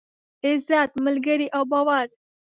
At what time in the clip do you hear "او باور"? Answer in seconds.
1.55-2.07